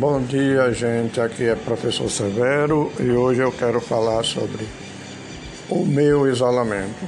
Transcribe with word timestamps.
Bom 0.00 0.22
dia, 0.22 0.72
gente. 0.72 1.20
Aqui 1.20 1.44
é 1.44 1.54
professor 1.54 2.08
Severo 2.08 2.90
e 2.98 3.10
hoje 3.10 3.42
eu 3.42 3.52
quero 3.52 3.82
falar 3.82 4.24
sobre 4.24 4.66
o 5.68 5.84
meu 5.84 6.26
isolamento. 6.26 7.06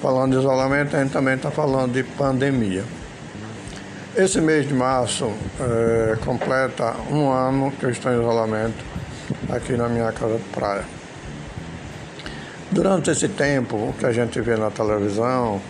Falando 0.00 0.34
de 0.34 0.38
isolamento, 0.38 0.94
a 0.94 1.02
gente 1.02 1.10
também 1.10 1.34
está 1.34 1.50
falando 1.50 1.92
de 1.92 2.04
pandemia. 2.04 2.84
Esse 4.16 4.40
mês 4.40 4.68
de 4.68 4.72
março 4.72 5.28
é, 5.58 6.16
completa 6.24 6.94
um 7.10 7.28
ano 7.28 7.72
que 7.72 7.86
eu 7.86 7.90
estou 7.90 8.12
em 8.12 8.20
isolamento 8.20 8.84
aqui 9.48 9.72
na 9.72 9.88
minha 9.88 10.12
casa 10.12 10.36
de 10.36 10.44
praia. 10.50 10.84
Durante 12.70 13.10
esse 13.10 13.26
tempo, 13.26 13.74
o 13.74 13.94
que 13.98 14.06
a 14.06 14.12
gente 14.12 14.40
vê 14.40 14.54
na 14.54 14.70
televisão, 14.70 15.60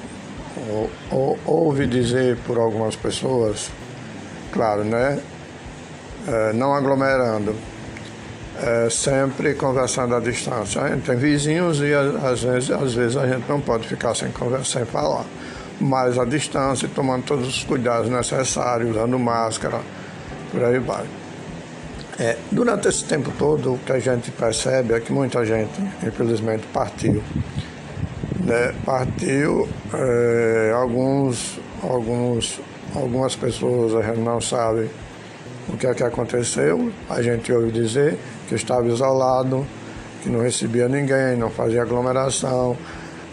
ou, 0.68 0.90
ou, 1.10 1.38
ouve 1.46 1.86
dizer 1.86 2.36
por 2.46 2.58
algumas 2.58 2.95
pessoas, 2.96 3.70
claro, 4.52 4.84
né? 4.84 5.18
É, 6.30 6.52
não 6.52 6.72
aglomerando, 6.72 7.56
é, 8.62 8.88
sempre 8.88 9.52
conversando 9.54 10.14
à 10.14 10.20
distância. 10.20 10.80
A 10.80 10.88
gente 10.90 11.04
tem 11.04 11.16
vizinhos 11.16 11.80
e 11.80 11.92
às 11.92 12.40
vezes, 12.44 12.70
às 12.70 12.94
vezes 12.94 13.16
a 13.16 13.26
gente 13.26 13.48
não 13.48 13.60
pode 13.60 13.88
ficar 13.88 14.14
sem 14.14 14.30
conversar, 14.30 14.78
sem 14.78 14.84
falar, 14.84 15.24
mas 15.80 16.16
à 16.20 16.24
distância, 16.24 16.88
tomando 16.94 17.24
todos 17.24 17.48
os 17.48 17.64
cuidados 17.64 18.08
necessários, 18.08 18.90
usando 18.92 19.18
máscara, 19.18 19.80
por 20.52 20.62
aí 20.62 20.78
vai. 20.78 21.04
É, 22.16 22.36
durante 22.52 22.86
esse 22.86 23.04
tempo 23.06 23.32
todo, 23.36 23.74
o 23.74 23.78
que 23.78 23.90
a 23.90 23.98
gente 23.98 24.30
percebe 24.30 24.94
é 24.94 25.00
que 25.00 25.12
muita 25.12 25.44
gente, 25.44 25.80
infelizmente, 26.06 26.64
partiu. 26.72 27.24
Né? 28.38 28.72
Partiu, 28.84 29.68
é, 29.92 30.72
alguns, 30.76 31.59
alguns, 31.82 32.60
algumas 32.94 33.34
pessoas 33.34 33.96
a 33.96 34.02
gente 34.02 34.20
não 34.20 34.40
sabe 34.40 34.88
o 35.73 35.76
que 35.76 35.87
é 35.87 35.95
que 35.95 36.02
aconteceu. 36.02 36.93
A 37.09 37.23
gente 37.23 37.52
ouve 37.52 37.71
dizer 37.71 38.18
que 38.49 38.54
estava 38.54 38.87
isolado, 38.87 39.66
que 40.23 40.29
não 40.29 40.40
recebia 40.40 40.88
ninguém, 40.88 41.37
não 41.37 41.51
fazia 41.51 41.82
aglomeração, 41.82 42.77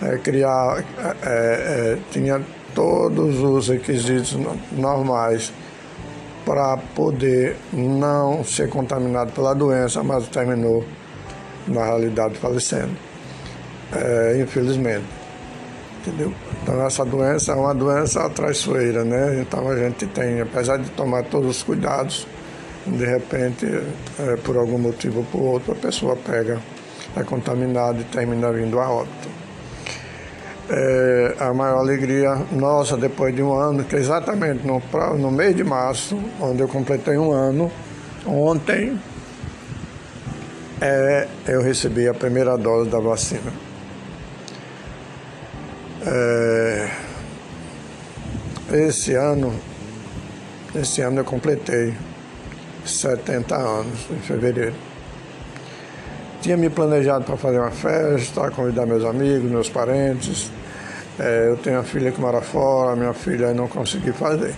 é, 0.02 0.18
criar, 0.18 0.84
é, 1.24 1.98
tinha 2.12 2.42
todos 2.74 3.40
os 3.40 3.70
requisitos 3.70 4.38
normais 4.72 5.52
para 6.46 6.78
poder 6.96 7.58
não 7.74 8.44
ser 8.44 8.70
contaminado 8.70 9.32
pela 9.34 9.54
doença, 9.54 10.02
mas 10.04 10.28
terminou, 10.28 10.86
na 11.68 11.84
realidade, 11.84 12.36
falecendo. 12.38 12.96
É, 13.92 14.40
infelizmente. 14.42 15.17
Entendeu? 16.08 16.34
Então, 16.64 16.86
essa 16.86 17.04
doença 17.04 17.52
é 17.52 17.56
uma 17.56 17.76
doença 17.76 18.30
traiçoeira, 18.30 19.04
né? 19.04 19.42
Então, 19.42 19.68
a 19.68 19.76
gente 19.76 20.06
tem, 20.08 20.40
apesar 20.40 20.78
de 20.78 20.90
tomar 20.92 21.24
todos 21.24 21.50
os 21.50 21.64
cuidados, 21.64 22.26
de 22.86 23.06
repente, 23.06 23.66
é, 23.66 24.38
por 24.38 24.56
algum 24.56 24.78
motivo 24.78 25.20
ou 25.20 25.26
por 25.26 25.42
outro, 25.42 25.74
a 25.74 25.76
pessoa 25.76 26.16
pega, 26.16 26.62
é 27.16 27.24
contaminada 27.24 28.00
e 28.00 28.04
termina 28.06 28.52
vindo 28.54 28.80
a 28.80 28.90
óbito 28.90 29.38
é, 30.70 31.36
a 31.40 31.54
maior 31.54 31.80
alegria 31.80 32.36
nossa 32.52 32.98
depois 32.98 33.36
de 33.36 33.42
um 33.42 33.54
ano, 33.54 33.84
que 33.84 33.96
é 33.96 34.00
exatamente 34.00 34.66
no, 34.66 34.82
no 35.18 35.32
mês 35.32 35.56
de 35.56 35.64
março, 35.64 36.20
onde 36.40 36.62
eu 36.62 36.68
completei 36.68 37.18
um 37.18 37.32
ano, 37.32 37.72
ontem 38.26 39.00
é, 40.82 41.28
eu 41.48 41.62
recebi 41.62 42.08
a 42.08 42.14
primeira 42.14 42.58
dose 42.58 42.90
da 42.90 43.00
vacina. 43.00 43.67
É, 46.10 46.90
esse 48.72 49.14
ano, 49.14 49.54
esse 50.74 51.02
ano 51.02 51.20
eu 51.20 51.26
completei 51.26 51.94
70 52.86 53.56
anos, 53.56 54.10
em 54.10 54.20
fevereiro. 54.20 54.76
Tinha 56.42 56.56
me 56.56 56.70
planejado 56.70 57.26
para 57.26 57.36
fazer 57.36 57.60
uma 57.60 57.72
festa, 57.72 58.50
convidar 58.52 58.86
meus 58.86 59.04
amigos, 59.04 59.52
meus 59.52 59.70
parentes, 59.70 60.50
é, 61.20 61.50
eu 61.50 61.58
tenho 61.58 61.78
uma 61.78 61.84
filha 61.84 62.10
que 62.12 62.22
mora 62.22 62.42
fora, 62.42 62.96
minha 62.96 63.14
filha 63.14 63.54
não 63.54 63.68
consegui 63.68 64.14
fazer. 64.14 64.56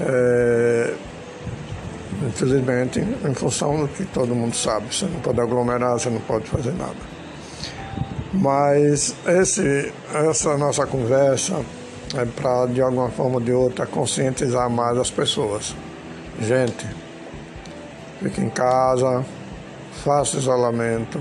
É, 0.00 0.94
infelizmente, 2.26 3.00
em 3.00 3.34
função 3.34 3.82
do 3.82 3.88
que 3.88 4.04
todo 4.06 4.34
mundo 4.34 4.56
sabe, 4.56 4.92
você 4.92 5.04
não 5.04 5.20
pode 5.20 5.40
aglomerar, 5.40 5.92
você 5.92 6.10
não 6.10 6.20
pode 6.22 6.48
fazer 6.48 6.72
nada. 6.72 7.19
Mas 8.32 9.14
esse, 9.26 9.92
essa 10.12 10.56
nossa 10.56 10.86
conversa 10.86 11.60
é 12.16 12.24
para, 12.24 12.66
de 12.66 12.80
alguma 12.80 13.10
forma 13.10 13.36
ou 13.36 13.40
de 13.40 13.52
outra, 13.52 13.86
conscientizar 13.86 14.70
mais 14.70 14.96
as 14.98 15.10
pessoas. 15.10 15.74
Gente, 16.40 16.86
fique 18.22 18.40
em 18.40 18.48
casa, 18.48 19.24
faça 20.04 20.36
isolamento 20.36 21.20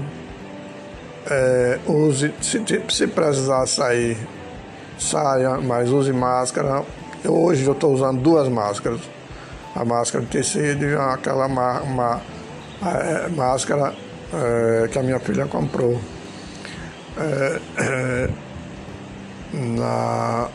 é, 1.30 1.80
use, 1.88 2.34
se, 2.42 2.64
se 2.90 3.08
precisar 3.08 3.66
sair, 3.68 4.18
saia, 4.98 5.58
mas 5.58 5.90
use 5.90 6.12
máscara. 6.12 6.84
Eu, 7.24 7.36
hoje 7.36 7.66
eu 7.66 7.74
estou 7.74 7.94
usando 7.94 8.19
duas 8.22 8.48
máscaras. 8.50 9.02
A 9.75 9.86
máscara 9.86 10.25
de 10.25 10.31
tecido 10.31 10.84
e 10.84 10.96
aquela 10.96 11.48
ma, 11.48 11.81
ma, 11.81 12.22
é, 12.84 13.30
máscara 13.30 13.94
é, 14.34 14.88
que 14.88 14.98
a 14.98 15.03
minha 15.03 15.19
filha 15.19 15.46
comprou. 15.46 16.00
É, 17.19 17.59
é, 17.78 18.30
na, 19.53 20.47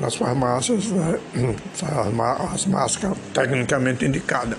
nas 0.00 0.16
farmácias, 0.16 0.86
né? 0.86 1.18
as, 1.74 2.52
as 2.54 2.66
máscaras 2.66 3.16
tecnicamente 3.32 4.04
indicadas. 4.04 4.58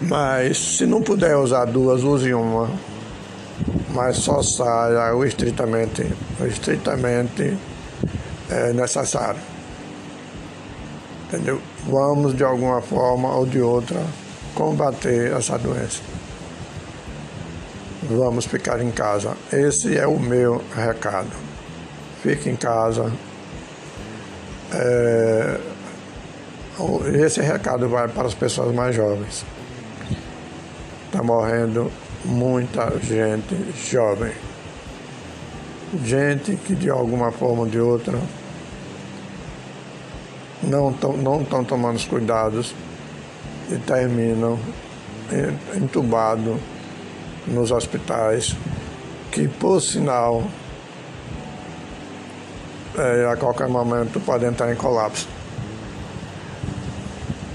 Mas 0.00 0.58
se 0.58 0.86
não 0.86 1.02
puder 1.02 1.36
usar 1.36 1.64
duas, 1.64 2.02
use 2.02 2.32
uma 2.34 2.70
mas 3.96 4.18
só 4.18 4.42
saia 4.42 5.14
o 5.14 5.24
estritamente, 5.24 6.06
o 6.38 6.44
estritamente 6.44 7.56
é, 8.50 8.72
necessário. 8.74 9.40
Entendeu? 11.24 11.60
Vamos 11.86 12.36
de 12.36 12.44
alguma 12.44 12.82
forma 12.82 13.34
ou 13.34 13.46
de 13.46 13.60
outra 13.60 14.00
combater 14.54 15.32
essa 15.32 15.58
doença. 15.58 16.00
Vamos 18.02 18.46
ficar 18.46 18.80
em 18.80 18.90
casa. 18.90 19.36
Esse 19.52 19.96
é 19.96 20.06
o 20.06 20.18
meu 20.18 20.62
recado. 20.74 21.30
Fique 22.22 22.50
em 22.50 22.56
casa. 22.56 23.10
É, 24.72 25.58
esse 27.24 27.40
recado 27.40 27.88
vai 27.88 28.06
para 28.08 28.26
as 28.26 28.34
pessoas 28.34 28.74
mais 28.74 28.94
jovens. 28.94 29.44
Está 31.06 31.22
morrendo 31.22 31.90
muita 32.24 32.98
gente 33.00 33.56
jovem. 33.90 34.32
Gente 36.04 36.56
que 36.56 36.74
de 36.74 36.90
alguma 36.90 37.32
forma 37.32 37.62
ou 37.62 37.68
de 37.68 37.80
outra 37.80 38.18
não 40.62 40.90
estão 40.90 41.16
não 41.16 41.44
tão 41.44 41.64
tomando 41.64 41.96
os 41.96 42.04
cuidados 42.04 42.74
e 43.70 43.76
terminam 43.76 44.58
entubados 45.74 46.56
nos 47.46 47.70
hospitais, 47.70 48.56
que 49.30 49.48
por 49.48 49.80
sinal 49.80 50.44
é, 52.96 53.28
a 53.30 53.36
qualquer 53.36 53.68
momento 53.68 54.18
podem 54.20 54.48
entrar 54.48 54.72
em 54.72 54.76
colapso. 54.76 55.28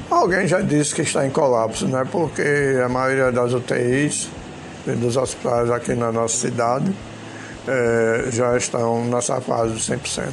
Alguém 0.09 0.46
já 0.46 0.62
disse 0.62 0.94
que 0.94 1.02
está 1.02 1.25
em 1.25 1.29
colapso, 1.29 1.88
né? 1.88 2.06
Porque 2.12 2.79
a 2.84 2.90
maioria 2.90 3.31
das 3.31 3.53
UTIs 3.53 4.29
dos 4.85 5.16
hospitais 5.16 5.69
aqui 5.72 5.94
na 5.94 6.12
nossa 6.12 6.35
cidade 6.35 6.94
é, 7.67 8.26
já 8.29 8.58
estão 8.58 9.05
nessa 9.05 9.40
fase 9.40 9.73
de 9.73 9.79
100%. 9.79 10.29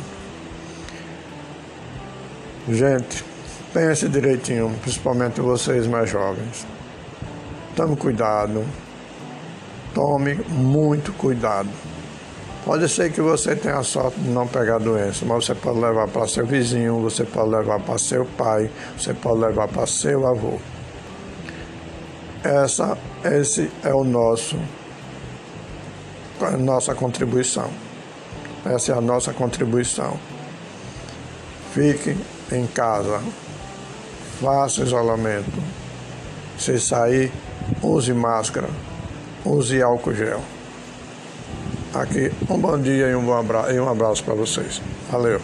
Gente, 2.68 3.24
pense 3.72 4.08
direitinho, 4.08 4.74
principalmente 4.82 5.40
vocês 5.40 5.86
mais 5.86 6.10
jovens. 6.10 6.66
Tome 7.74 7.96
cuidado, 7.96 8.64
tome 9.98 10.36
muito 10.48 11.12
cuidado. 11.14 11.68
Pode 12.64 12.88
ser 12.88 13.10
que 13.10 13.20
você 13.20 13.56
tenha 13.56 13.82
sorte 13.82 14.20
de 14.20 14.28
não 14.28 14.46
pegar 14.46 14.78
doença, 14.78 15.24
mas 15.26 15.44
você 15.44 15.56
pode 15.56 15.80
levar 15.80 16.06
para 16.06 16.28
seu 16.28 16.46
vizinho, 16.46 17.00
você 17.00 17.24
pode 17.24 17.50
levar 17.50 17.80
para 17.80 17.98
seu 17.98 18.24
pai, 18.24 18.70
você 18.96 19.12
pode 19.12 19.40
levar 19.40 19.66
para 19.66 19.88
seu 19.88 20.24
avô. 20.24 20.60
Essa, 22.44 22.96
esse 23.24 23.68
é 23.82 23.92
o 23.92 24.04
nosso, 24.04 24.56
nossa 26.60 26.94
contribuição. 26.94 27.68
Essa 28.64 28.92
é 28.92 28.94
a 28.94 29.00
nossa 29.00 29.32
contribuição. 29.32 30.16
Fique 31.74 32.16
em 32.52 32.68
casa, 32.68 33.20
faça 34.40 34.82
isolamento. 34.82 35.60
Se 36.56 36.78
sair, 36.78 37.32
use 37.82 38.12
máscara, 38.12 38.68
use 39.48 39.82
álcool 39.82 40.14
gel. 40.14 40.40
Aqui, 41.94 42.30
um 42.48 42.58
bom 42.58 42.78
dia 42.78 43.08
e 43.08 43.14
um, 43.14 43.24
bom 43.24 43.36
abraço, 43.36 43.72
e 43.72 43.80
um 43.80 43.88
abraço 43.88 44.22
para 44.22 44.34
vocês. 44.34 44.80
Valeu. 45.10 45.40